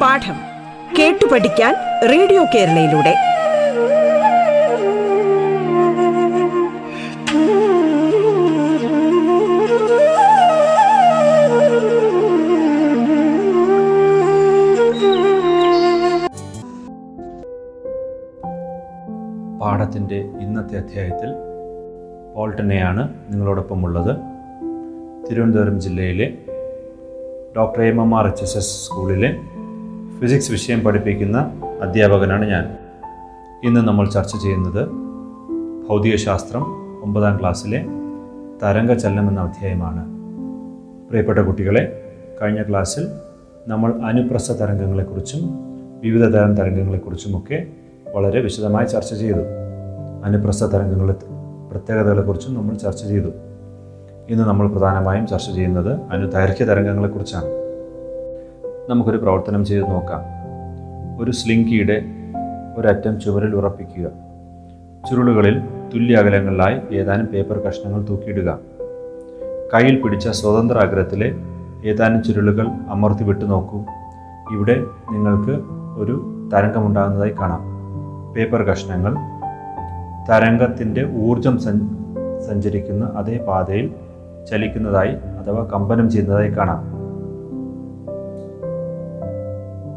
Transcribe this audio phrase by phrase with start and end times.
[0.00, 0.36] പാഠം
[0.98, 1.74] കേട്ടു പഠിക്കാൻ
[2.08, 3.14] റേഡിയോ കേരളയിലൂടെ.
[19.60, 21.45] പാഠത്തിന്റെ ഇന്നത്തെ അധ്യായത്തിൽ
[22.36, 24.16] പോൾട്ടനെയാണ് നിങ്ങളോടൊപ്പം ഉള്ളത്
[25.30, 26.38] തിരുവനന്തപുരം ജില്ലയിലെ
[27.56, 29.36] doctor M M R H S S സ്കൂളിലെ
[30.20, 32.76] ഫിസിക്സ് വിഷയം പഠിപ്പിക്കുന്ന അധ്യാപകനാണ് ഞാൻ.
[33.64, 34.88] ഇന്ന് നമ്മൾ ചർച്ച ചെയ്യുന്നത്
[35.88, 36.62] ഭൗതികശാസ്ത്രം
[37.02, 37.86] ഒമ്പതാം ക്ലാസ്സിലെ
[38.62, 40.04] തരംഗചലനം എന്ന അധ്യായമാണ്.
[41.08, 43.08] പ്രിയപ്പെട്ട കുട്ടികളെ കഴിഞ്ഞ ക്ലാസ്സിൽ
[43.68, 45.40] നമ്മൾ അനുപ്രസ്ഥ തരംഗങ്ങളെക്കുറിച്ചും
[46.00, 47.66] വിവിധ തരം തരംഗങ്ങളെക്കുറിച്ചുമൊക്കെ
[48.14, 49.42] വളരെ വിശദമായി ചർച്ച ചെയ്തു.
[50.24, 51.14] അനുപ്രസ്ഥ തരംഗങ്ങളെ
[51.70, 53.28] പ്രത്യേകതകളെക്കുറിച്ചും നമ്മൾ ചർച്ച ചെയ്തു.
[54.30, 57.44] ഇന്ന് നമ്മൾ പ്രധാനമായും ചർച്ച ചെയ്യുന്നത് അനുദൈർഘ്യ തരംഗങ്ങളെക്കുറിച്ചാണ്.
[58.90, 60.20] നമുക്കൊരു പ്രവർത്തനം ചെയ്ത് നോക്കാം.
[61.22, 62.02] ഒരു സ്ലിങ്കിയുടെ
[62.78, 64.10] ഒരറ്റം ചുവരിൽ ഉറപ്പിക്കുക.
[65.10, 65.58] ചുരുളുകളിൽ
[65.94, 68.58] തുല്യ അകലങ്ങളിലായി ഏതാനും പേപ്പർ കഷ്ണങ്ങൾ തൂക്കിയിടുക.
[69.74, 71.34] കയ്യിൽ പിടിച്ച സ്വതന്ത്ര അഗ്രത്തിലെ
[71.84, 73.78] ഏതാനും ചുരുളുകൾ അമർത്തി വിട്ടു നോക്കൂ.
[74.52, 75.64] ഇവിടെ നിങ്ങൾക്ക്
[76.00, 77.76] ഒരു തരംഗമുണ്ടാകുന്നതായി കാണാം.
[78.32, 79.14] പേപ്പർ കഷ്ണങ്ങൾ
[80.30, 81.58] തരംഗത്തിന്റെ ഊർജം
[82.48, 83.90] സഞ്ചരിക്കുന്ന അതേ പാതയിൽ
[84.50, 86.96] ചലിക്കുന്നതായി അഥവാ കമ്പനം ചെയ്യുന്നതായി കാണാം.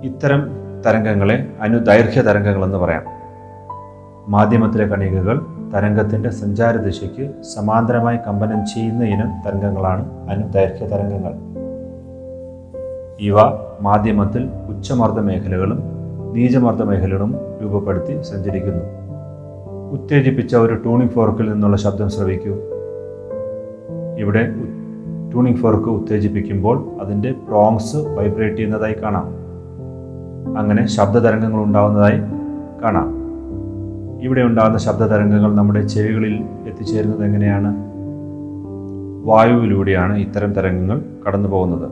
[0.03, 0.51] ഇത്തരം
[0.85, 3.03] തരംഗങ്ങളെ അനുദൈർഘ്യ തരംഗങ്ങളെന്ന് പറയാം.
[4.27, 5.41] മാധ്യമത്തിലെ കണികകൾ
[5.75, 11.33] തരംഗത്തിന്റെ സഞ്ചാരദിശയ്ക്ക് സമാന്തരമായി കമ്പനം ചെയ്യുന്ന ഇനം തരംഗങ്ങളാണ് അനുദൈർഘ്യ തരംഗങ്ങൾ.
[13.19, 13.37] ഇവ
[13.81, 15.83] മാധ്യമത്തിൽ ഉച്ചമർദ്ദ മേഖലകളും
[16.33, 18.98] നീചമർദ്ദ മേഖലകളും രൂപപ്പെടുത്തി സഞ്ചരിക്കുന്നു.
[19.91, 22.55] ഉത്തേജിപ്പിച്ച ഒരു ട്യൂണിംഗ് ഫോർക്കിൽ നിന്നുള്ള ശബ്ദം ശ്രവിക്കൂ.
[24.17, 24.45] ഇവിടെ
[25.31, 29.39] ട്യൂണിംഗ് ഫോർക്ക് ഉത്തേജിപ്പിക്കുമ്പോൾ അതിന്റെ പ്രോങ്സ് വൈബ്രേറ്റ് ചെയ്യുന്നതായി കാണാം.
[30.57, 32.19] അങ്ങനെ ശബ്ദതരംഗങ്ങൾ ഉണ്ടാകുന്നതായി
[32.83, 33.19] കാണാം.
[34.21, 37.75] ഇവിടെ ഉണ്ടാകുന്ന ശബ്ദതരംഗങ്ങൾ നമ്മുടെ ചെവികളിൽ എത്തിച്ചേരുന്നത് എങ്ങനെയാണ്?
[39.23, 41.89] വായുവിലൂടെയാണ് ഇത്തരം തരംഗങ്ങൾ കടന്നു പോകുന്നത്.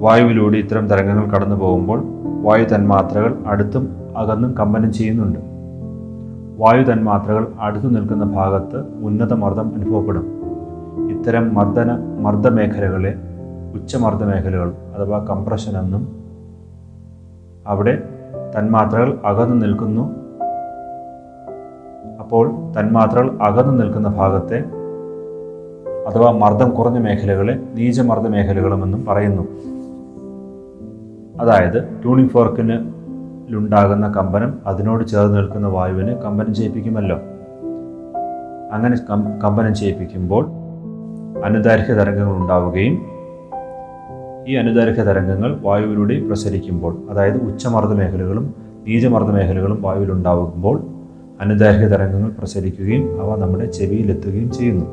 [0.00, 2.02] വായുവിലൂടെ ഇത്തരം തരംഗങ്ങൾ കടന്നു പോകുമ്പോൾ
[2.42, 5.45] വായു തന്മാത്രകൾ അടുത്തും അകന്നും കമ്പനം ചെയ്യുന്നുണ്ട്.
[6.58, 10.26] വായു തന്മാത്രകൾ അടുത്തു നിൽക്കുന്ന ഭാഗത്ത് ഉന്നത മർദ്ദം അനുഭവപ്പെടും.
[11.10, 13.14] ഇത്തരം മർദ്ദന മർദ്ദമേഖലകളെ
[13.74, 16.08] ഉച്ചമർദ്ദ മേഖലകൾ അഥവാ കംപ്രഷൻ എന്നും
[17.66, 18.02] അവിടെ
[18.58, 20.10] തന്മാത്രകൾ അകന്നു നിൽക്കുന്നു.
[22.18, 22.50] അപ്പോൾ
[22.80, 24.64] തന്മാത്രകൾ അകന്നു നിൽക്കുന്ന ഭാഗത്തെ
[26.08, 29.42] അഥവാ മർദ്ദം കുറഞ്ഞ മേഖലകളെ നീചമർദ്ദ മേഖലകളുമെന്നും പറയുന്നു.
[31.40, 32.95] അതായത് ട്യൂണിംഗ് ഫോർക്കിന്
[33.50, 37.18] ലുണ്ടാകുന്ന കമ്പനം അതിനോട് ചേർന്ന് നിൽക്കുന്ന വായുവിന് കമ്പനം ചെയ്യിപ്പിക്കുമല്ലോ.
[38.72, 38.96] അങ്ങനെ
[39.44, 40.44] കമ്പനം ചെയ്യിപ്പിക്കുമ്പോൾ
[41.44, 42.94] അനുദൈർഘ്യ തരംഗങ്ങൾ ഉണ്ടാവുകയും
[44.48, 48.54] ഈ അനുദൈർഘ്യ തരംഗങ്ങൾ വായുവിലൂടെ പ്രസരിക്കുമ്പോൾ അതായത് ഉച്ചമർദ്ദ മേഖലകളും
[48.86, 50.82] നീചമർദ്ദ മേഖലകളും വായുവിലുണ്ടാകുമ്പോൾ
[51.40, 54.86] അനുദൈർഘ്യ തരംഗങ്ങൾ പ്രസരിക്കുകയും അവ നമ്മുടെ ചെവിയിലെത്തുകയും ചെയ്യുന്നു.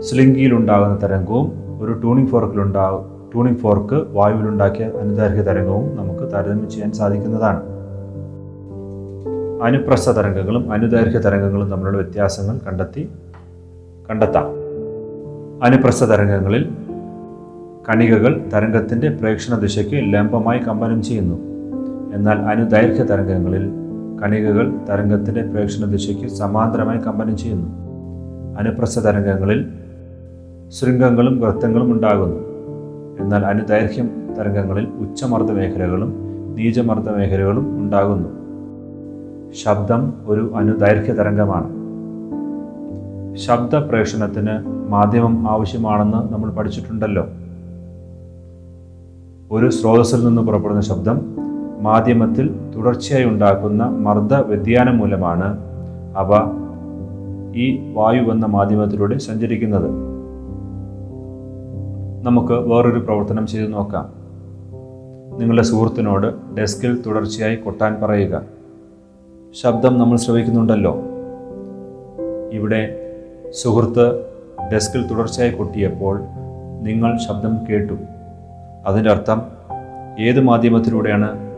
[0.00, 1.46] സ്ലിംഗിയിലുണ്ടാകുന്ന തരംഗവും
[1.80, 7.62] ഒരു ട്യൂണിംഗ് ഫോർക്കിലുണ്ടാകും ട്യൂണിംഗ് ഫോർക്ക് വായുവിലുണ്ടാക്കിയ അനുദൈർഘ്യ തരംഗവും നമുക്ക് താരതമ്യം ചെയ്യാൻ സാധിക്കുന്നതാണ്.
[9.62, 13.08] അനുപ്രസ്ഥ തരംഗങ്ങളും അനുദൈർഘ്യ തരംഗങ്ങളും തമ്മിലുള്ള വ്യത്യാസങ്ങൾ കണ്ടെത്തി
[14.10, 14.46] കണ്ടെത്താം.
[15.64, 16.72] അനുപ്രസ്ഥ തരംഗങ്ങളിൽ
[17.88, 21.34] കണികകൾ തരംഗത്തിന്റെ പ്രേക്ഷണ ദിശയ്ക്ക് ലംബമായി കമ്പനം ചെയ്യുന്നു.
[22.14, 23.70] എന്നാൽ അനുദൈർഘ്യ തരംഗങ്ങളിൽ
[24.22, 27.68] കണികകൾ തരംഗത്തിന്റെ പ്രേക്ഷണ ദിശയ്ക്ക് സമാന്തരമായി കമ്പനം ചെയ്യുന്നു.
[28.58, 29.66] അനുപ്രസ്ഥ തരംഗങ്ങളിൽ
[30.68, 32.49] ശൃംഗങ്ങളും വൃത്തങ്ങളും ഉണ്ടാകുന്നു.
[33.20, 36.14] എന്നാൽ അനുദൈർഘ്യം തരംഗങ്ങളിൽ ഉച്ചമർദ്ദ മേഖലകളും
[36.54, 38.28] നീചമർദ്ദ മേഖലകളും ഉണ്ടാകുന്നു.
[39.54, 41.80] ശബ്ദം ഒരു അനുദൈർഘ്യ തരംഗമാണ്.
[43.36, 47.26] ശബ്ദ പ്രേഷണത്തിന് മാധ്യമം ആവശ്യമാണെന്ന് നമ്മൾ പഠിച്ചിട്ടുണ്ടല്ലോ.
[49.50, 51.20] ഒരു സ്രോതസ്സിൽ നിന്ന് പുറപ്പെടുന്ന ശബ്ദം
[51.80, 55.58] മാധ്യമത്തിൽ തുടർച്ചയായി ഉണ്ടാക്കുന്ന മർദ്ദ വ്യതിയാനം മൂലമാണ്
[56.16, 56.30] അവ
[57.56, 60.09] ഈ വായു എന്ന മാധ്യമത്തിലൂടെ സഞ്ചരിക്കുന്നത്.
[62.22, 64.12] നമുക്ക് വേറൊരു പ്രവർത്തനം ചെയ്തു നോക്കാം.
[65.38, 68.42] നിങ്ങളുടെ സുഹൃത്തിനോട് ഡെസ്കിൽ തുടർച്ചയായി കൊട്ടാൻ പറയുക.
[69.52, 71.02] ശബ്ദം നമ്മൾ ശ്രവിക്കുന്നുണ്ടല്ലോ.
[72.52, 73.12] ഇവിടെ
[73.50, 74.20] സുഹൃത്ത്
[74.72, 76.20] ഡെസ്കിൽ തുടർച്ചയായി കൊട്ടിയപ്പോൾ
[76.82, 77.92] നിങ്ങൾ ശബ്ദം കേട്ടു.
[78.86, 79.42] അതിന്റെ അർത്ഥം
[80.20, 81.56] ഏത് മാധ്യമത്തിലൂടെയാണ്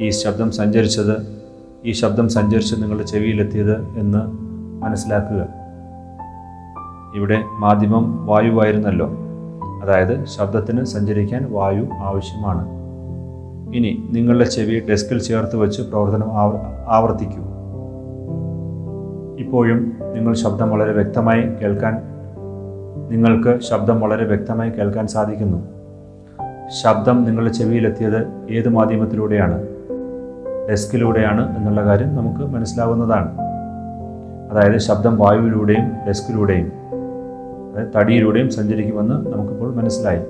[0.00, 1.42] ഈ ശബ്ദം സഞ്ചരിച്ചത്?
[1.84, 4.18] ഈ ശബ്ദം സഞ്ചരിച്ച് നിങ്ങളുടെ ചെവിയിലെത്തിയത് എന്ന്
[4.84, 5.48] മനസ്സിലാക്കുക.
[7.14, 9.23] ഇവിടെ മാധ്യമം വായുവായിരുന്നല്ലോ.
[9.84, 12.68] അതായത് ശബ്ദത്തിന് സഞ്ചരിക്കാൻ വായു ആവശ്യമാണ്.
[13.76, 16.28] ഇനി നിങ്ങളുടെ ചെവി ഡെസ്കിൽ ചേർത്ത് വെച്ച് പ്രവർത്തനം
[16.88, 17.42] ആവർത്തിക്കൂ.
[19.38, 22.02] ഇപ്പോഴും നിങ്ങൾ ശബ്ദം വളരെ വ്യക്തമായി കേൾക്കാൻ
[23.10, 25.58] നിങ്ങൾക്ക് ശബ്ദം വളരെ വ്യക്തമായി കേൾക്കാൻ സാധിക്കുന്നു.
[26.82, 29.62] ശബ്ദം നിങ്ങളുടെ ചെവിയിലെത്തിയത് ഏത് മാധ്യമത്തിലൂടെയാണ്?
[30.70, 33.38] ഡെസ്കിലൂടെയാണ് എന്നുള്ള കാര്യം നമുക്ക് മനസ്സിലാവുന്നതാണ്.
[34.50, 36.83] അതായത് ശബ്ദം വായുവിലൂടെയും ഡെസ്കിലൂടെയും.
[37.96, 40.20] തടിയിലൂടെയും സഞ്ചരിക്കുമെന്ന് നമുക്കിപ്പോൾ മനസ്സിലായി.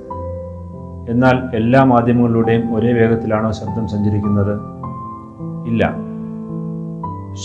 [1.11, 4.61] എന്നാൽ എല്ലാ മാധ്യമങ്ങളിലൂടെയും ഒരേ വേഗത്തിലാണോ ശബ്ദം സഞ്ചരിക്കുന്നത്?
[5.67, 5.97] ഇല്ല.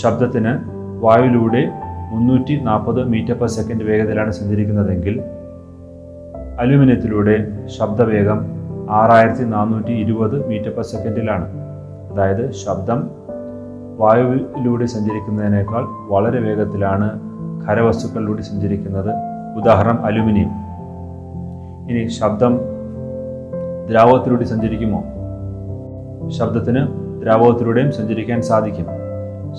[0.01, 0.57] ശബ്ദത്തിന്
[0.99, 1.71] വായുവിലൂടെ
[2.11, 5.21] മുന്നൂറ്റി നാൽപ്പത് മീറ്റർ പെർ സെക്കൻഡ് വേഗത്തിലാണ് സഞ്ചരിക്കുന്നതെങ്കിൽ
[6.59, 8.45] അലുമിനിയത്തിലൂടെ ശബ്ദവേഗം
[8.89, 11.47] ആറായിരത്തി നാനൂറ്റി ഇരുപത് മീറ്റർ പെർ സെക്കൻഡിലാണ്.
[12.13, 13.09] അതായത് ശബ്ദം
[13.97, 17.19] വായുവിലൂടെ സഞ്ചരിക്കുന്നതിനേക്കാൾ വളരെ വേഗത്തിലാണ്
[17.69, 19.28] ഖരവസ്തുക്കളിലൂടെ സഞ്ചരിക്കുന്നത്.
[19.57, 20.49] ഉദാഹരണം അലുമിനിയം.
[21.91, 22.59] ഇനി ശബ്ദം
[23.89, 25.03] ദ്രാവകത്തിലൂടെ സഞ്ചരിക്കുമോ?
[26.29, 26.87] ശബ്ദത്തിന്
[27.21, 28.85] ദ്രാവകത്തിലൂടെയും സഞ്ചരിക്കാൻ സാധിക്കും.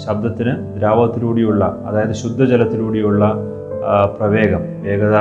[0.07, 3.35] ശബ്ദത്തിന് ദ്രാവകത്തിലൂടെയുള്ള അതായത് ശുദ്ധജലത്തിലൂടെയുള്ള
[4.19, 4.61] പ്രവേഗം.
[4.83, 5.17] വേഗത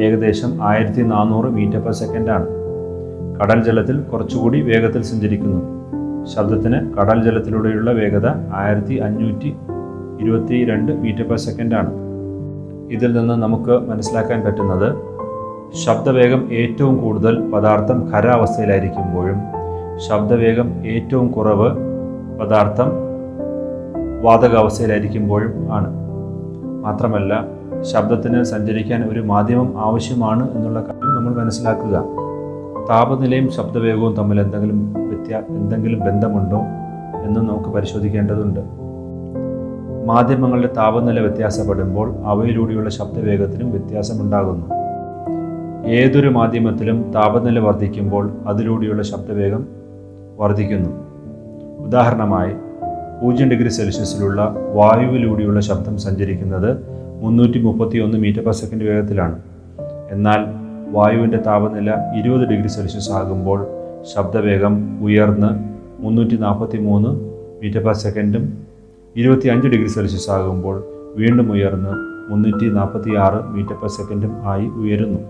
[0.00, 2.46] ഏകദേശം ആയിരത്തി നാനൂറ് മീറ്റർ പെർ സെക്കൻഡാണ്.
[3.40, 5.80] കടൽ ജലത്തിൽ കുറച്ചുകൂടി വേഗത്തിൽ സഞ്ചരിക്കുന്നു.
[6.26, 9.56] ശബ്ദത്തിന് കടൽ ജലത്തിലൂടെയുള്ള വേഗത ആയിരത്തി അഞ്ഞൂറ്റി
[10.20, 12.09] ഇരുപത്തി രണ്ട് മീറ്റർ പെർ സെക്കൻഡാണ്.
[12.90, 15.10] ഇതിൽ നിന്ന് നമുക്ക് മനസ്സിലാക്കാൻ പറ്റുന്നത്
[15.74, 19.38] ശബ്ദവേഗം ഏറ്റവും കൂടുതൽ പദാർത്ഥം ഖരാവസ്ഥയിലായിരിക്കുമ്പോഴും
[20.08, 21.68] ശബ്ദവേഗം ഏറ്റവും കുറവ്
[22.40, 22.90] പദാർത്ഥം
[24.22, 25.90] വാതകാവസ്ഥയിലായിരിക്കുമ്പോഴും ആണ്.
[26.84, 27.44] മാത്രമല്ല
[27.82, 32.04] ശബ്ദത്തിന് സഞ്ചരിക്കാൻ ഒരു മാധ്യമം ആവശ്യമാണ് എന്നുള്ള കാര്യം നമ്മൾ മനസ്സിലാക്കുക.
[32.90, 36.60] താപനിലയും ശബ്ദവേഗവും തമ്മിൽ എന്തെങ്കിലും വ്യത്യാ എന്തെങ്കിലും ബന്ധമുണ്ടോ
[37.24, 38.79] എന്ന് നമുക്ക് പരിശോധിക്കേണ്ടതുണ്ട്.
[40.06, 44.66] മാധ്യമങ്ങളുടെ താപനില വ്യത്യാസപ്പെടുമ്പോൾ അവയിലൂടെയുള്ള ശബ്ദവേഗത്തിനും വ്യത്യാസമുണ്ടാകുന്നു.
[45.86, 49.66] ഏതൊരു മാധ്യമത്തിലും താപനില വർദ്ധിക്കുമ്പോൾ അതിലൂടെയുള്ള ശബ്ദവേഗം
[50.38, 50.90] വർദ്ധിക്കുന്നു.
[51.78, 52.52] ഉദാഹരണമായി
[53.22, 56.76] പൂജ്യം ഡിഗ്രി സെൽഷ്യസിലുള്ള വായുവിലൂടെയുള്ള ശബ്ദം സഞ്ചരിക്കുന്നത്
[57.20, 59.42] മുന്നൂറ്റി മുപ്പത്തി ഒന്ന് മീറ്റർ പെർ സെക്കൻഡ് വേഗത്തിലാണ്.
[60.10, 60.38] എന്നാൽ
[60.90, 63.66] വായുവിന്റെ താപനില ഇരുപത് ഡിഗ്രി സെൽഷ്യസ് ആകുമ്പോൾ
[64.16, 67.08] ശബ്ദവേഗം ഉയർന്ന് മുന്നൂറ്റി നാൽപ്പത്തി മൂന്ന്
[67.62, 68.69] മീറ്റർ പെർ സെക്കൻഡും
[69.16, 70.84] ഇരുപത്തി അഞ്ച് ഡിഗ്രി സെൽഷ്യസ് ആകുമ്പോൾ
[71.16, 71.88] വീണ്ടും ഉയർന്ന്
[72.32, 75.20] മുന്നൂറ്റി നാൽപ്പത്തി ആറ് മീറ്റർ പെർ സെക്കൻഡും ആയി ഉയരുന്നു.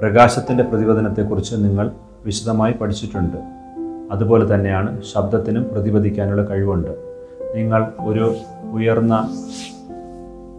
[0.00, 1.90] പ്രകാശത്തിന്റെ പ്രതിപതനത്തെക്കുറിച്ച് നിങ്ങൾ
[2.24, 3.36] വിശദമായി പഠിച്ചിട്ടുണ്ട്.
[4.10, 6.90] അതുപോലെ തന്നെയാണ് ശബ്ദത്തിനും പ്രതിപദിക്കാനുള്ള കഴിവുണ്ട്.
[7.54, 8.36] നിങ്ങൾ ഒരു
[8.72, 9.28] ഉയർന്ന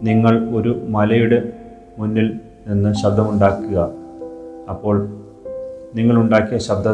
[0.02, 1.52] നിങ്ങൾ ഒരു മലയുടെ
[1.98, 3.90] മുന്നിൽ നിന്ന് ശബ്ദമുണ്ടാക്കുക.
[4.70, 5.08] അപ്പോൾ
[5.94, 6.88] നിങ്ങളുണ്ടാക്കിയ ശബ്ദ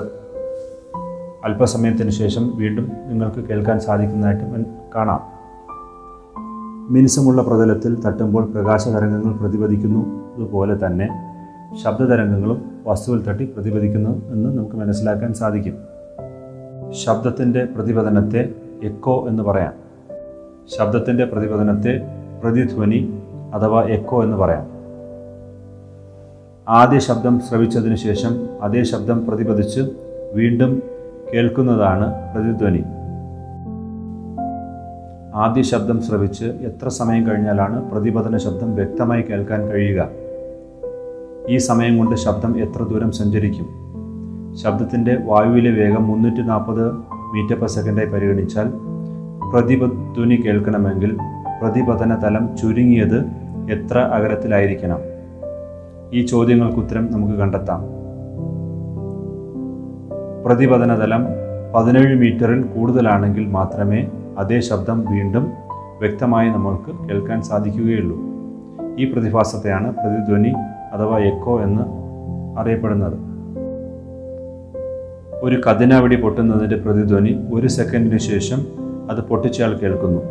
[1.45, 5.37] അല്പസമയത്തിന് ശേഷം വീണ്ടും നിങ്ങൾക്ക് കേൾക്കാൻ സാധിക്കുന്നതായിട്ട് കാണാം.
[6.93, 11.09] മിനുസമുള്ള പ്രതലത്തിൽ തട്ടുമ്പോൾ പ്രകാശതരംഗങ്ങൾ പ്രതിപദിക്കുന്നു അതുപോലെ തന്നെ
[11.85, 15.75] ശബ്ദതരംഗങ്ങളും വസ്തുവിൽ തട്ടി പ്രതിപദിക്കുന്നു എന്ന് നമുക്ക് മനസ്സിലാക്കാൻ സാധിക്കും.
[16.91, 19.73] ശബ്ദത്തിന്റെ പ്രതിപതനത്തെ എക്കോ എന്ന് പറയാം.
[20.79, 22.01] ശബ്ദത്തിന്റെ പ്രതിപതനത്തെ
[22.43, 23.19] പ്രതിധ്വനി
[23.55, 24.67] അഥവാ എക്കോ എന്ന് പറയാം.
[26.69, 29.81] ആദ്യ ശബ്ദം ശ്രവിച്ചതിന് ശേഷം അതേ ശബ്ദം പ്രതിപദിച്ച്
[30.35, 30.83] വീണ്ടും
[31.35, 32.85] കേൾക്കുന്നതാണ് പ്രതിധ്വനി.
[35.37, 40.09] ആദ്യ ശബ്ദം ശ്രവിച്ച് എത്ര സമയം കഴിഞ്ഞാലാണ് പ്രതിപതന ശബ്ദം വ്യക്തമായി കേൾക്കാൻ കഴിയുക?
[41.49, 43.67] ഈ സമയം കൊണ്ട് ശബ്ദം എത്ര ദൂരം സഞ്ചരിക്കും?
[44.57, 46.93] ശബ്ദത്തിന്റെ വായുവിലെ വേഗം മുന്നൂറ്റി നാൽപ്പത്
[47.35, 48.69] മീറ്റർ പെർ സെക്കൻഡായി പരിഗണിച്ചാൽ
[49.53, 51.17] പ്രതിപധ്വനി കേൾക്കണമെങ്കിൽ
[51.63, 53.19] പ്രതിപതന തലം ചുരുങ്ങിയത്
[53.71, 54.99] എത്ര അകലത്തിലായിരിക്കണം?
[56.13, 57.83] ഈ ചോദ്യങ്ങൾക്ക് ഉത്തരം നമുക്ക് കണ്ടെത്താം.
[60.45, 61.27] പ്രതിപതന തലം
[61.75, 64.09] പതിനേഴ് മീറ്ററിൽ കൂടുതലാണെങ്കിൽ മാത്രമേ
[64.39, 65.53] അതേ ശബ്ദം വീണ്ടും
[65.99, 68.17] വ്യക്തമായി നമ്മൾക്ക് കേൾക്കാൻ സാധിക്കുകയുള്ളൂ.
[68.99, 70.53] ഈ പ്രതിഭാസത്തെയാണ് പ്രതിധ്വനി
[70.93, 71.83] അഥവാ എക്കോ എന്ന്
[72.59, 73.19] അറിയപ്പെടുന്നത്.
[75.43, 78.67] ഒരു കതിനാവടി പൊട്ടുന്നതിന്റെ പ്രതിധ്വനി ഒരു സെക്കൻഡിന് ശേഷം
[79.11, 80.23] അത് പൊട്ടിച്ചയാൾ കേൾക്കുന്നു.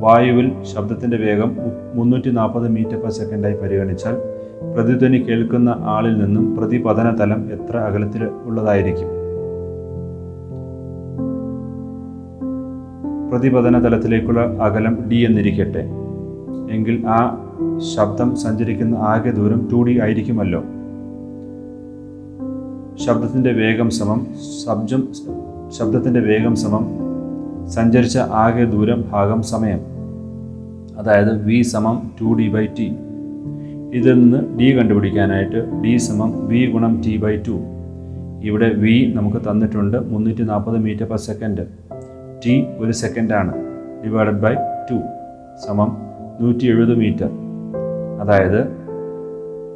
[0.00, 1.56] വായുവിൽ ശബ്ദത്തിന്റെ വേഗം
[1.94, 4.16] മുന്നൂറ്റി നാൽപ്പത് മീറ്റർ പെർ സെക്കൻഡായി പരിഗണിച്ചാൽ
[4.74, 9.17] പ്രതിധ്വനി കേൾക്കുന്ന ആളിൽ നിന്നും പ്രതിപതന തലം എത്ര അകലത്തിൽ ഉള്ളതായിരിക്കും.
[13.38, 15.88] പ്രതിപതന തലത്തിലേക്കുള്ള അകലം ഡി എന്നിരിക്കട്ടെ.
[16.70, 17.18] എങ്കിൽ ആ
[17.96, 20.60] ശബ്ദം സഞ്ചരിക്കുന്ന ആകെ ദൂരം ടു ഡി ആയിരിക്കുമല്ലോ.
[23.06, 24.26] ശബ്ദത്തിന്റെ വേഗം സമം
[24.66, 25.08] ശബ്ദം
[25.70, 26.86] ശബ്ദത്തിന്റെ വേഗം സമം
[27.68, 29.80] സഞ്ചരിച്ച ആകെ ദൂരം ഭാഗം സമയം.
[30.98, 32.92] അതായത് വി സമം ടു ഡി ബൈ ടി.
[33.94, 37.58] ഇതിൽ നിന്ന് ഡി കണ്ടുപിടിക്കാനായിട്ട് ഡി സമം വി ഗുണം ടി ബൈ ടു.
[38.42, 41.87] ഇവിടെ വി നമുക്ക് തന്നിട്ടുണ്ട് മുന്നൂറ്റി നാൽപ്പത് മീറ്റർ പെർ സെക്കൻഡ്.
[42.46, 43.52] ടി ഒരു സെക്കൻഡാണ്
[44.04, 44.54] ഡിവൈഡഡ് ബൈ
[44.90, 44.98] ടു
[45.66, 45.96] സമം
[46.40, 47.30] നൂറ്റി എഴുപത് മീറ്റർ.
[48.20, 48.60] അതായത്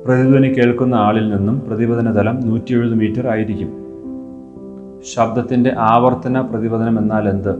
[0.07, 3.71] പ്രതിധ്വനി കേൾക്കുന്ന ആളിൽ നിന്നും പ്രതിപതന തലം നൂറ്റി എഴുപത് മീറ്റർ ആയിരിക്കും.
[5.14, 7.52] ശബ്ദത്തിന്റെ ആവർത്തന പ്രതിപതനം എന്നാൽ എന്ത്?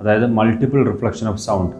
[0.00, 1.76] അതായത് മൾട്ടിപ്പിൾ റിഫ്ലക്ഷൻ ഓഫ് സൗണ്ട്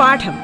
[0.00, 0.43] പാഠം.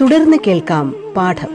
[0.00, 1.48] തുടർന്ന് കേൾക്കാം പാഠം.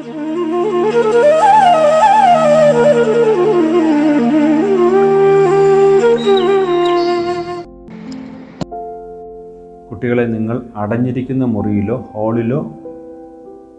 [9.92, 12.72] കുട്ടികളെ നിങ്ങൾ അടഞ്ഞിരിക്കുന്ന മുറിയിലോ ഹാളിലോ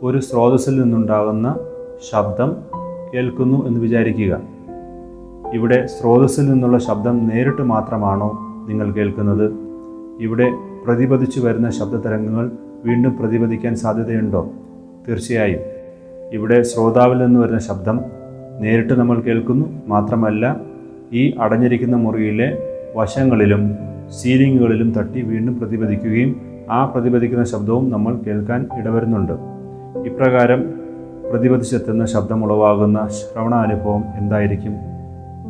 [0.03, 1.59] ഒരു സ്രോതസ്സിൽ നിന്നുണ്ടാകുന്ന
[2.13, 2.57] ശബ്ദം
[3.15, 4.41] കേൾക്കുന്നു എന്ന് വിചാരിക്കുക.
[5.55, 9.53] ഇവിടെ സ്രോതസ്സിൽ നിന്നുള്ള ശബ്ദം നേരിട്ട് മാത്രമാണോ നിങ്ങൾ കേൾക്കുന്നത്?
[10.21, 10.49] ഇവിടെ
[10.87, 12.51] പ്രതിപതിച്ചു വരുന്ന ശബ്ദതരംഗങ്ങൾ
[12.87, 14.51] വീണ്ടും പ്രതിപദിക്കാൻ സാധ്യതയുണ്ടോ?
[15.09, 15.61] തീർച്ചയായും.
[16.33, 18.01] ഇവിടെ ശ്രോതാവിൽ നിന്ന് വരുന്ന ശബ്ദം
[18.61, 19.83] നേരിട്ട് നമ്മൾ കേൾക്കുന്നു.
[19.87, 20.57] മാത്രമല്ല
[21.13, 22.59] ഈ അടഞ്ഞിരിക്കുന്ന മുറിയിലെ
[22.97, 23.79] വശങ്ങളിലും
[24.23, 26.41] സീലിങ്ങുകളിലും തട്ടി വീണ്ടും പ്രതിപദിക്കുകയും
[26.71, 29.33] ആ പ്രതിപദിക്കുന്ന ശബ്ദവും നമ്മൾ കേൾക്കാൻ ഇടവരുന്നുണ്ട്.
[30.07, 30.75] ഇപ്രകാരം
[31.33, 34.75] പ്രതിപദിച്ചെത്തുന്ന ശബ്ദമുളവാകുന്ന ശ്രവണാനുഭവം എന്തായിരിക്കും?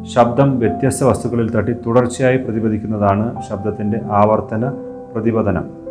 [0.04, 4.68] ശബ്ദം വ്യത്യസ്ത വസ്തുക്കളിൽ തട്ടി തുടർച്ചയായി പ്രതിപദിക്കുന്നതാണ് ശബ്ദത്തിന്റെ ആവർത്തന
[5.12, 5.85] പ്രതിപതനം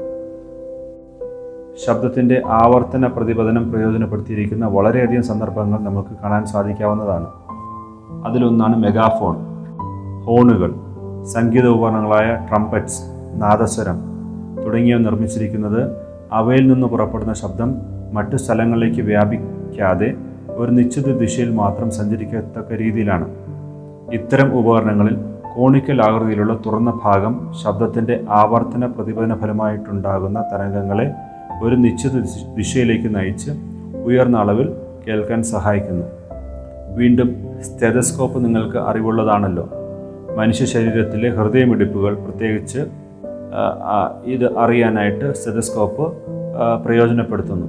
[1.83, 7.25] ശബ്ദത്തിന്റെ ആവർത്തന പ്രതിപതനം പ്രയോജനപ്പെടുത്തിയിരിക്കുന്ന വളരെയധികം സന്ദർഭങ്ങൾ നമുക്ക് കാണാൻ സാധിക്കാവുന്നതാണ്.
[8.25, 9.35] അതിലൊന്നാണ് മെഗാഫോൺ
[10.25, 10.73] ഹോണുകൾ
[11.25, 13.01] സംഗീത ഉപകരണങ്ങളായ ട്രംപറ്റ്സ്
[13.41, 13.97] നാദസ്വരം
[14.65, 15.97] തുടങ്ങിയവ നിർമ്മിച്ചിരിക്കുന്നത്
[16.31, 17.75] അവയിൽ നിന്ന് പുറപ്പെടുന്ന ശബ്ദം
[18.13, 20.17] മറ്റു സ്ഥലങ്ങളിലേക്ക് വ്യാപിക്കാതെ
[20.47, 23.27] ഒരു നിശ്ചിത ദിശയിൽ മാത്രം സഞ്ചരിക്കത്തക്ക രീതിയിലാണ്.
[24.13, 25.15] ഇത്തരം ഉപകരണങ്ങളിൽ
[25.55, 31.13] കോണിക്കൽ ആകൃതിയിലുള്ള തുറന്ന ഭാഗം ശബ്ദത്തിന്റെ ആവർത്തന പ്രതിപതന ഫലമായിട്ടുണ്ടാകുന്ന തരംഗങ്ങളെ
[31.63, 33.51] ഒരു നിശ്ചിത ദിശ- ദിശയിലേക്ക് നയിച്ച്
[34.05, 34.69] ഉയർന്ന അളവിൽ
[35.07, 36.05] കേൾക്കാൻ സഹായിക്കുന്നു.
[36.95, 39.69] വീണ്ടും സ്റ്റെതസ്കോപ്പ് നിങ്ങൾക്ക് അറിവുള്ളതാണല്ലോ.
[40.35, 42.79] മനുഷ്യ ശരീരത്തിലെ ഹൃദയമിടിപ്പുകൾ പ്രത്യേകിച്ച്
[44.25, 46.13] ഇത് അറിയാനായിട്ട് സ്റ്റെതസ്കോപ്പ്
[46.85, 47.67] പ്രയോജനപ്പെടുത്തുന്നു.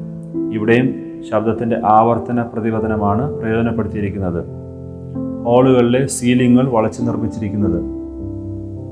[0.55, 0.95] ഇവിടെയും
[1.31, 4.45] ശബ്ദത്തിന്റെ ആവർത്തന പ്രതിപതനമാണ് പ്രയോജനപ്പെടുത്തിയിരിക്കുന്നത്.
[5.47, 8.06] ഹാളുകളിലെ സീലിങ്ങുകൾ വളച്ചു നിർമ്മിച്ചിരിക്കുന്നത്.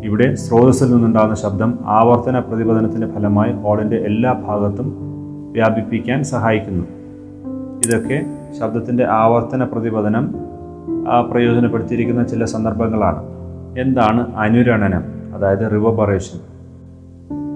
[0.04, 4.96] ഇവിടെ സ്രോതസ്സിൽ നിന്നുണ്ടാകുന്ന ശബ്ദം ആവർത്തന പ്രതിപതനത്തിന്റെ ഫലമായി ഹോളിന്റെ എല്ലാ ഭാഗത്തും
[5.52, 6.84] വ്യാപിപ്പിക്കാൻ സഹായിക്കുന്നു.
[7.86, 8.22] ഇതൊക്കെ
[8.60, 10.34] ശബ്ദത്തിന്റെ ആവർത്തന പ്രതിപതനം
[11.30, 13.22] പ്രയോജനപ്പെടുത്തിയിരിക്കുന്ന ചില സന്ദർഭങ്ങളാണ്.
[13.78, 15.04] എന്താണ് അനുരണനം?
[15.34, 16.38] അതായത് റിവബറേഷൻ.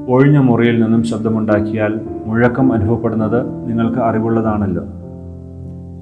[0.08, 4.84] ഒഴിഞ്ഞ മുറിയിൽ നിന്നും ശബ്ദമുണ്ടാക്കിയാൽ മുഴക്കം അനുഭവപ്പെടുന്നത് നിങ്ങൾക്ക് അറിവുള്ളതാണല്ലോ.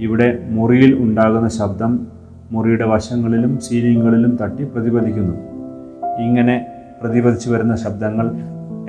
[0.00, 2.06] ഇവിടെ മുറിയിൽ ഉണ്ടാകുന്ന ശബ്ദം
[2.50, 5.55] മുറിയുടെ വശങ്ങളിലും സീലിങ്ങുകളിലും തട്ടി പ്രതിപദിക്കുന്നു
[6.20, 6.66] ഇങ്ങനെ
[7.02, 8.30] പ്രതിപദിച്ചു വരുന്ന ശബ്ദങ്ങൾ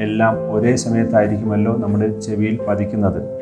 [0.01, 3.37] എല്ലാം ഒരേ സമയത്തായിരിക്കുമല്ലോ നമ്മുടെ ചെവിയിൽ പതിക്കുന്നത്.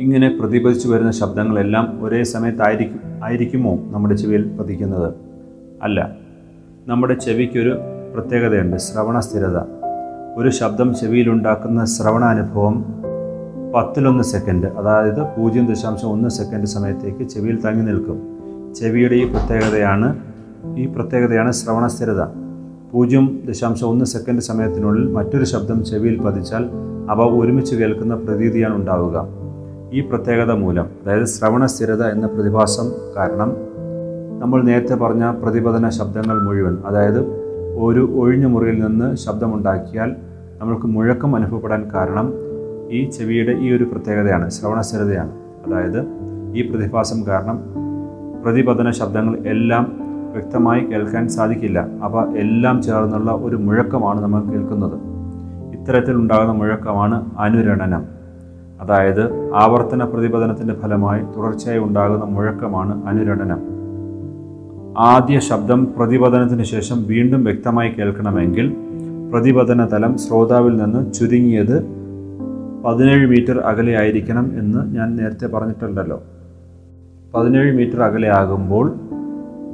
[0.00, 5.14] ഇങ്ങനെ പ്രതിപദിച്ചു വരുന്ന ശബ്ദങ്ങളെല്ലാം ഒരേ സമയത്തായിരിക്കും ആയിരിക്കുമോ നമ്മുടെ ചെവിയിൽ പതിക്കുന്നത്?
[5.82, 6.10] അല്ല.
[6.86, 7.78] നമ്മുടെ ചെവിക്കൊരു
[8.14, 9.58] പ്രത്യേകതയുണ്ട് ശ്രവണ സ്ഥിരത
[10.36, 12.84] ഒരു ശബ്ദം ചെവിയിലുണ്ടാക്കുന്ന ശ്രവണാനുഭവം
[13.74, 18.38] പത്തിലൊന്ന് സെക്കൻഡ് അതായത് പൂജ്യം ദശാംശം ഒന്ന് സെക്കൻഡ് സമയത്തേക്ക് ചെവിയിൽ തങ്ങി നിൽക്കും.
[18.74, 20.31] ചെവിയുടെ ഈ പ്രത്യേകതയാണ്
[20.78, 22.22] ഈ പ്രത്യേകതയാണ് ശ്രവണ സ്ഥിരത
[22.92, 26.70] പൂജ്യം ദശാംശം ഒന്ന് സെക്കൻഡ് സമയത്തിനുള്ളിൽ മറ്റൊരു ശബ്ദം ചെവിയിൽ പതിച്ചാൽ
[27.10, 29.28] അവ ഒരുമിച്ച് കേൾക്കുന്ന പ്രതീതിയാണ് ഉണ്ടാവുക.
[29.92, 33.56] ഈ പ്രത്യേകത മൂലം അതായത് ശ്രവണ സ്ഥിരത എന്ന പ്രതിഭാസം കാരണം
[34.38, 37.20] നമ്മൾ നേരത്തെ പറഞ്ഞ പ്രതിപതന ശബ്ദങ്ങൾ മുഴുവൻ അതായത്
[37.78, 40.16] ഒരു ഒഴിഞ്ഞ മുറിയിൽ നിന്ന് ശബ്ദമുണ്ടാക്കിയാൽ
[40.60, 42.32] നമ്മൾക്ക് മുഴക്കം അനുഭവപ്പെടാൻ കാരണം
[42.90, 45.30] ഈ ചെവിയുടെ ഈ ഒരു പ്രത്യേകതയാണ് ശ്രവണസ്ഥിരതയാണ്.
[45.66, 46.00] അതായത്
[46.54, 47.60] ഈ പ്രതിഭാസം കാരണം
[48.44, 50.01] പ്രതിപതന ശബ്ദങ്ങൾ എല്ലാം
[50.32, 51.86] വ്യക്തമായി കേൾക്കാൻ സാധിക്കില്ല.
[52.02, 54.96] അവ എല്ലാം ചേർന്നുള്ള ഒരു മുഴക്കമാണ് നമ്മൾ കേൾക്കുന്നത്.
[55.78, 58.04] ഇത്തരത്തിൽ ഉണ്ടാകുന്ന മുഴക്കമാണ് അനുരണനം.
[58.80, 63.60] അതായത് ആവർത്തന പ്രതിപതനത്തിന്റെ ഫലമായി തുടർച്ചയായി ഉണ്ടാകുന്ന മുഴക്കമാണ് അനുരണനം.
[64.98, 68.76] ആദ്യ ശബ്ദം പ്രതിപതനത്തിന് ശേഷം വീണ്ടും വ്യക്തമായി കേൾക്കണമെങ്കിൽ
[69.32, 71.76] പ്രതിപതന തലം ശ്രോതാവിൽ നിന്ന് ചുരുങ്ങിയത്
[72.84, 76.22] പതിനേഴ് മീറ്റർ അകലെ ആയിരിക്കണം എന്ന് ഞാൻ നേരത്തെ പറഞ്ഞിട്ടുണ്ടല്ലോ.
[77.34, 78.94] പതിനേഴ് മീറ്റർ അകലെ ആകുമ്പോൾ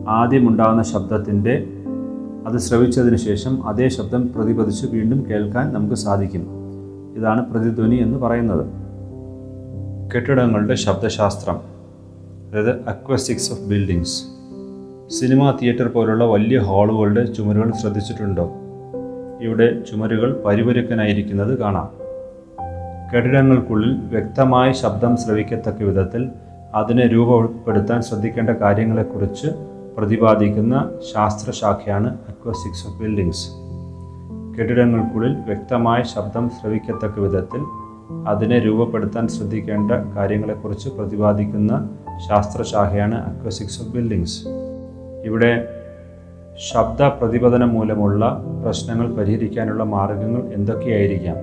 [0.08, 1.66] ആദ്യമുണ്ടാകുന്ന ശബ്ദത്തിന്റെ
[2.46, 6.46] അത് ശ്രവിച്ചതിന് ശേഷം അതേ ശബ്ദം പ്രതിപദിച്ച് വീണ്ടും കേൾക്കാൻ നമുക്ക് സാധിക്കും.
[7.16, 8.66] ഇതാണ് പ്രതിധ്വനി എന്ന് പറയുന്നത്.
[10.14, 14.22] കെട്ടിടങ്ങളുടെ ശബ്ദശാസ്ത്രം അതായത് acoustics of buildings
[15.20, 18.50] cinema theatre പോലുള്ള വലിയ ഹാളുകളുടെ ചുമരുകൾ ശ്രദ്ധിച്ചിട്ടുണ്ടോ?
[19.40, 21.88] ഇവിടെ ചുമരുകൾ പരിപരുക്കനായിരിക്കുന്നത് കാണാം.
[23.14, 26.28] കെട്ടിടങ്ങൾക്കുള്ളിൽ വ്യക്തമായ ശബ്ദം ശ്രവിക്കത്തക്ക വിധത്തിൽ
[26.74, 29.46] അതിനെ രൂപപ്പെടുത്താൻ ശ്രദ്ധിക്കേണ്ട കാര്യങ്ങളെക്കുറിച്ച്
[29.98, 33.48] പ്രതിപാദിക്കുന്ന ശാസ്ത്രശാഖയാണ് അക്വസ്റ്റിക്സ് ഓഫ് ബിൽഡിങ്സ്.
[34.58, 37.60] കെട്ടിടങ്ങൾക്കുള്ളിൽ വ്യക്തമായ ശബ്ദം ശ്രവിക്കത്തക്ക വിധത്തിൽ
[38.28, 41.90] അതിനെ രൂപപ്പെടുത്താൻ ശ്രദ്ധിക്കേണ്ട കാര്യങ്ങളെക്കുറിച്ച് പ്രതിപാദിക്കുന്ന
[42.28, 44.48] ശാസ്ത്രശാഖയാണ് അക്വസ്റ്റിക്സ് ഓഫ് ബിൽഡിങ്സ്.
[45.24, 45.68] ഇവിടെ
[46.72, 51.36] ശബ്ദ പ്രതിപതനം മൂലമുള്ള പ്രശ്നങ്ങൾ പരിഹരിക്കാനുള്ള മാർഗങ്ങൾ എന്തൊക്കെയായിരിക്കാം?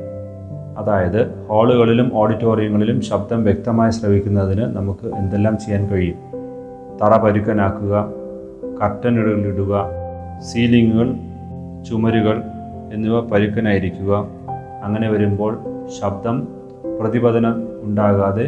[0.77, 6.17] അതായത് ഹാളുകളിലും ഓഡിറ്റോറിയങ്ങളിലും ശബ്ദം വ്യക്തമായി ശ്രവിക്കുന്നതിന് നമുക്ക് എന്തെല്ലാം ചെയ്യാൻ കഴിയും?
[7.01, 8.24] തറ പരുക്കനാക്കുക
[8.81, 9.89] കർട്ടനുകൾ ഇടുക
[10.39, 11.15] സീലിങ്ങുകൾ
[11.83, 12.41] ചുമരുകൾ
[12.93, 14.27] എന്നിവ പരുക്കനായിരിക്കുക.
[14.83, 15.59] അങ്ങനെ വരുമ്പോൾ
[16.01, 16.47] ശബ്ദം
[16.99, 18.45] പ്രതിപതനം ഉണ്ടാകാതെ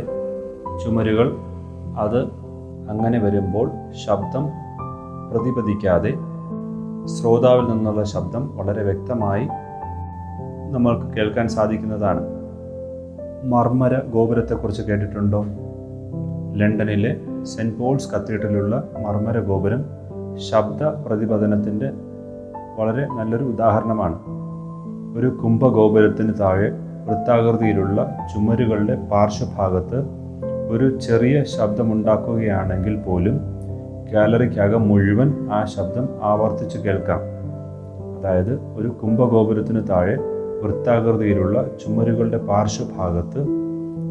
[0.85, 1.35] ചുമരുകൾ
[1.97, 2.23] അത്
[2.89, 3.71] അങ്ങനെ വരുമ്പോൾ
[4.07, 4.49] ശബ്ദം
[5.31, 6.13] പ്രതിപദിക്കാതെ
[7.07, 9.45] ശ്രോതാവിൽ നിന്നുള്ള ശബ്ദം വളരെ വ്യക്തമായി
[10.71, 12.21] നമ്മൾക്ക് കേൾക്കാൻ സാധിക്കുന്നതാണ്.
[13.43, 15.45] മർമ്മര ഗോപുരത്തെക്കുറിച്ച് കേട്ടിട്ടുണ്ടോ?
[16.55, 19.85] ലണ്ടനിലെ സെന്റ് പോൾസ് കത്തീഡ്രലിലുള്ള മർമ്മര ഗോപുരം
[20.37, 21.91] ശബ്ദ പ്രതിപതനത്തിന്റെ
[22.77, 24.15] വളരെ നല്ലൊരു ഉദാഹരണമാണ്.
[25.19, 26.69] ഒരു കുംഭഗോപുരത്തിന് താഴെ
[27.07, 30.05] വൃത്താകൃതിയിലുള്ള ചുമരുകളുടെ പാർശ്വഭാഗത്ത്
[30.69, 33.39] ഒരു ചെറിയ ശബ്ദമുണ്ടാക്കുകയാണെങ്കിൽ പോലും
[34.13, 37.19] ഗാലറിക്കകം മുഴുവൻ ആ ശബ്ദം ആവർത്തിച്ച് കേൾക്കാം.
[38.19, 40.17] അതായത് ഒരു കുംഭഗോപുരത്തിന് താഴെ
[40.63, 43.39] വൃത്താകൃതിയിലുള്ള ചുമരുകളുടെ പാർശ്വഭാഗത്ത്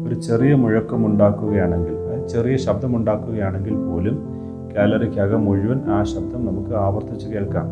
[0.07, 4.36] ഒരു ചെറിയ മുഴക്കമുണ്ടാക്കുകയാണെങ്കിൽ ചെറിയ ശബ്ദമുണ്ടാക്കുകയാണെങ്കിൽ പോലും
[4.75, 7.65] ഗാലറിക്കകം മുഴുവൻ ആ ശബ്ദം നമുക്ക് ആവർത്തിച്ച് കേൾക്കാം.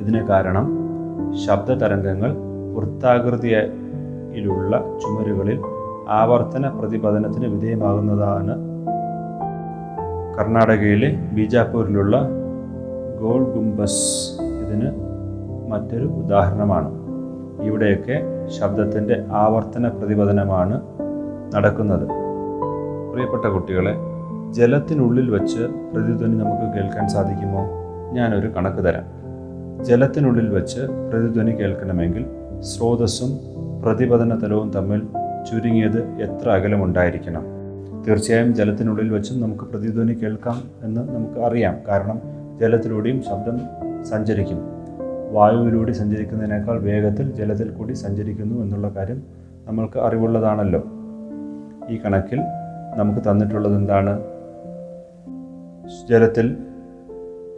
[0.00, 0.78] ഇതിന് കാരണം
[1.46, 2.36] ശബ്ദ തരംഗങ്ങൾ
[2.74, 5.60] വൃത്താകൃതിയിലുള്ള ചുമരുകളിൽ
[6.08, 8.72] ആവർത്തന പ്രതിപതനത്തിന് വിധേയമാകുന്നതാണ്.
[10.38, 12.28] കർണാടകയിലെ ബീജാപ്പൂരിലുള്ള
[13.20, 14.90] ഗോൾ ഗുംബസ് ഇതിന്
[15.70, 17.02] മറ്റൊരു ഉദാഹരണമാണ്.
[17.62, 20.80] ഇവിടെയൊക്കെ ശബ്ദത്തിന്റെ ആവർത്തന പ്രതിപതനമാണ്
[21.54, 22.06] നടക്കുന്നത്.
[23.12, 24.11] പ്രിയപ്പെട്ട കുട്ടികളെ
[24.52, 25.58] ജലത്തിനുള്ളിൽ വച്ച്
[25.94, 27.68] പ്രതിധ്വനി നമുക്ക് കേൾക്കാൻ സാധിക്കുമോ?
[28.12, 29.04] ഞാനൊരു കണക്ക് തരാം.
[29.84, 32.26] ജലത്തിനുള്ളിൽ വച്ച് പ്രതിധ്വനി കേൾക്കണമെങ്കിൽ
[32.60, 33.38] സ്രോതസ്സും
[33.82, 34.98] പ്രതിപതന തലവും തമ്മിൽ
[35.50, 37.44] ചുരുങ്ങിയത് എത്ര അകലമുണ്ടായിരിക്കണം?
[38.08, 41.76] തീർച്ചയായും ജലത്തിനുള്ളിൽ വെച്ചും നമുക്ക് പ്രതിധ്വനി കേൾക്കാം എന്ന് നമുക്ക് അറിയാം.
[41.88, 42.20] കാരണം
[42.60, 43.60] ജലത്തിലൂടെയും ശബ്ദം
[44.04, 44.58] സഞ്ചരിക്കും.
[45.32, 49.22] വായുവിലൂടെ സഞ്ചരിക്കുന്നതിനേക്കാൾ വേഗത്തിൽ ജലത്തിൽ കൂടി സഞ്ചരിക്കുന്നു എന്നുള്ള കാര്യം
[49.66, 50.82] നമ്മൾക്ക് അറിവുള്ളതാണല്ലോ.
[51.90, 52.40] ഈ കണക്കിൽ
[52.96, 54.20] നമുക്ക് തന്നിട്ടുള്ളത് എന്താണ്
[56.08, 56.56] ജലത്തിൽ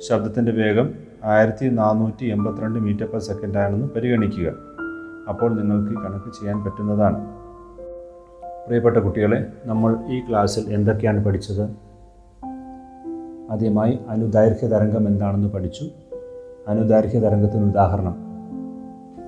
[0.09, 4.53] ശബ്ദത്തിന്റെ വേഗം ആയിരത്തി നാനൂറ്റി എൺപത്തിരണ്ട് മീറ്റർ പെർ സെക്കൻഡ് ആണെന്ന് പരിഗണിക്കുക.
[5.29, 7.27] അപ്പോൾ നിങ്ങൾക്ക് കണക്ക് ചെയ്യാൻ പറ്റുന്നതാണ്.
[8.67, 11.63] പ്രിയപ്പെട്ട കുട്ടികളെ നമ്മൾ ഈ ക്ലാസ്സിൽ എന്തൊക്കെയാണ് പഠിച്ചത്?
[13.53, 15.85] ആദ്യമായി അനുദൈർഘ്യ തരംഗം എന്താണെന്ന് പഠിച്ചു.
[16.69, 18.17] അനുദൈർഘ്യ തരംഗത്തിന് ഉദാഹരണം.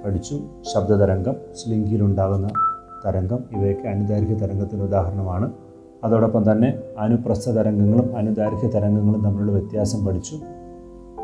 [0.04, 0.40] പഠിച്ചു
[0.74, 2.48] ശബ്ദതരംഗം സ്ലിംഗിലുണ്ടാകുന്ന
[3.06, 5.52] തരംഗം ഇവയൊക്കെ അനുദൈർഘ്യ തരംഗത്തിന് ഉദാഹരണമാണ്.
[6.04, 10.36] അതോടൊപ്പം തന്നെ അനുപ്രസ്ഥ തരംഗങ്ങളും അനുദൈർഘ്യ തരംഗങ്ങളും തമ്മിലുള്ള വ്യത്യാസം പഠിച്ചു.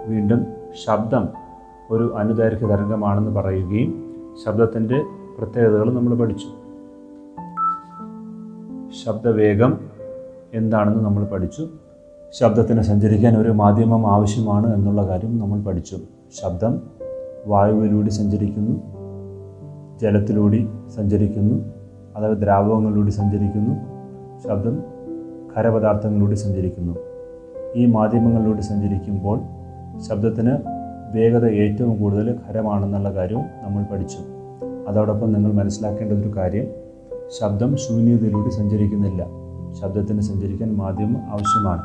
[0.07, 0.47] വീണ്ടും
[0.87, 1.29] ശബ്ദം
[1.91, 4.15] ഒരു അനുദൈർഘ്യ തരംഗമാണെന്ന് പറയുകയും
[4.47, 5.03] ശബ്ദത്തിന്റെ
[5.39, 6.47] പ്രത്യേകതകൾ നമ്മൾ പഠിച്ചു.
[9.05, 9.79] ശബ്ദവേഗം
[10.55, 11.69] എന്താണെന്ന് നമ്മൾ പഠിച്ചു.
[12.31, 15.97] ശബ്ദത്തിന് സഞ്ചരിക്കാൻ ഒരു മാധ്യമം ആവശ്യമാണ് എന്നുള്ള കാര്യം നമ്മൾ പഠിച്ചു.
[16.43, 16.83] ശബ്ദം
[17.47, 18.81] വായുവിലൂടെ സഞ്ചരിക്കുന്നു
[19.99, 21.65] ജലത്തിലൂടെ സഞ്ചരിക്കുന്നു
[22.17, 23.92] അതായത് ദ്രാവകങ്ങളിലൂടെ സഞ്ചരിക്കുന്നു
[24.45, 24.83] ശബ്ദം
[25.57, 26.97] ഖരപദാർത്ഥങ്ങളിലൂടെ സഞ്ചരിക്കുന്നു.
[27.75, 29.41] ഈ മാധ്യമങ്ങളിലൂടെ സഞ്ചരിക്കുമ്പോൾ
[30.09, 30.57] ശബ്ദത്തിന്
[31.15, 34.19] വേഗത ഏറ്റവും കൂടുതൽ ഖരമാണെന്നുള്ള കാര്യവും നമ്മൾ പഠിച്ചു.
[34.89, 36.67] അതോടൊപ്പം നിങ്ങൾ മനസ്സിലാക്കേണ്ട ഒരു കാര്യം
[37.41, 39.27] ശബ്ദം ശൂന്യതയിലൂടെ സഞ്ചരിക്കുന്നില്ല.
[39.83, 41.83] ശബ്ദത്തിന് സഞ്ചരിക്കാൻ മാധ്യമം ആവശ്യമാണ്.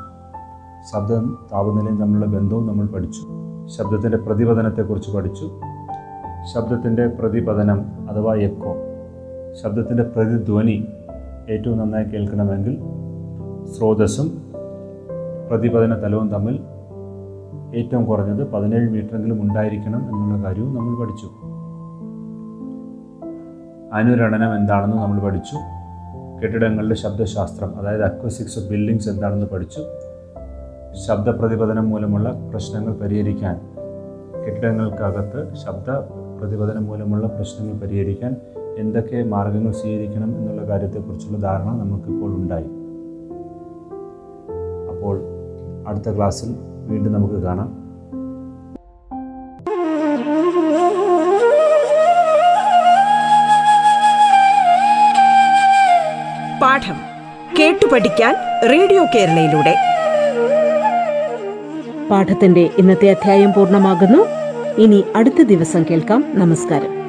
[0.93, 3.22] ശബ്ദം താപനിലയും തമ്മിലുള്ള ബന്ധവും നമ്മൾ പഠിച്ചു.
[3.78, 5.52] ശബ്ദത്തിന്റെ പ്രതിപതനത്തെക്കുറിച്ച് പഠിച്ചു.
[6.56, 8.76] ശബ്ദത്തിന്റെ പ്രതിപതനം അഥവാ എക്കോ
[9.63, 10.88] ശബ്ദത്തിന്റെ പ്രതിധ്വനി
[11.50, 12.74] ഏറ്റവും നന്നായി കേൾക്കണമെങ്കിൽ
[13.74, 14.28] സ്രോതസ്സും
[15.50, 16.56] പ്രതിപതന തലവും തമ്മിൽ
[17.76, 21.28] ഏറ്റവും കുറഞ്ഞത് പതിനേഴ് മീറ്ററെങ്കിലും ഉണ്ടായിരിക്കണം എന്നുള്ള കാര്യവും നമ്മൾ പഠിച്ചു.
[23.94, 25.58] അനുരണനം എന്താണെന്ന് നമ്മൾ പഠിച്ചു.
[26.42, 29.82] കെട്ടിടങ്ങളുടെ ശബ്ദശാസ്ത്രം അതായത് അക്വസിക്സ് ഓഫ് ബിൽഡിങ്സ് എന്താണെന്ന് പഠിച്ചു.
[31.08, 33.56] ശബ്ദ പ്രതിപതനം മൂലമുള്ള പ്രശ്നങ്ങൾ പരിഹരിക്കാൻ
[34.46, 35.90] കെട്ടിടങ്ങൾക്കകത്ത് ശബ്ദ
[36.40, 38.36] പ്രതിപതനം മൂലമുള്ള പ്രശ്നങ്ങൾ പരിഹരിക്കാൻ
[38.78, 42.63] എന്തൊക്കെ മാർഗങ്ങൾ സ്വീകരിക്കണം എന്നുള്ള കാര്യത്തെക്കുറിച്ചുള്ള ധാരണ നമുക്കിപ്പോൾ ഉണ്ടായി.
[44.90, 45.22] അപ്പോൾ
[45.88, 46.56] അടുത്ത ക്ലാസ്സിൽ
[46.88, 47.68] വീണ്ടും നമുക്ക് കാണാം.
[56.62, 56.96] പാഠം
[57.60, 58.36] കേട്ടു പഠിക്കാൻ
[58.72, 59.76] റേഡിയോ കേരളയിലൂടെ.
[62.10, 64.26] പാഠത്തിന്റെ ഇന്നത്തെ അധ്യായം പൂർണമാകുന്നു.
[64.82, 66.24] ഇനി അടുത്ത ദിവസം കേൾക്കാം.
[66.28, 67.07] നമസ്കാരം.